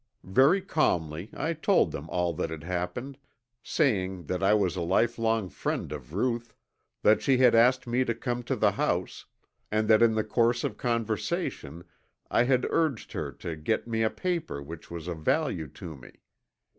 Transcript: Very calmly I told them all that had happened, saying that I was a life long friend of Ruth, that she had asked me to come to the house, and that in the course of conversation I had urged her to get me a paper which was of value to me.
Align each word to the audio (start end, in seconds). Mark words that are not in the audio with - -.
Very 0.23 0.63
calmly 0.63 1.29
I 1.31 1.53
told 1.53 1.91
them 1.91 2.09
all 2.09 2.33
that 2.33 2.49
had 2.49 2.63
happened, 2.63 3.19
saying 3.61 4.23
that 4.23 4.41
I 4.41 4.51
was 4.55 4.75
a 4.75 4.81
life 4.81 5.19
long 5.19 5.47
friend 5.47 5.91
of 5.91 6.15
Ruth, 6.15 6.55
that 7.03 7.21
she 7.21 7.37
had 7.37 7.53
asked 7.53 7.85
me 7.85 8.03
to 8.05 8.15
come 8.15 8.41
to 8.45 8.55
the 8.55 8.71
house, 8.71 9.27
and 9.71 9.87
that 9.89 10.01
in 10.01 10.15
the 10.15 10.23
course 10.23 10.63
of 10.63 10.75
conversation 10.75 11.83
I 12.31 12.45
had 12.45 12.65
urged 12.71 13.11
her 13.11 13.31
to 13.33 13.55
get 13.55 13.87
me 13.87 14.01
a 14.01 14.09
paper 14.09 14.59
which 14.59 14.89
was 14.89 15.07
of 15.07 15.19
value 15.19 15.67
to 15.67 15.95
me. 15.95 16.09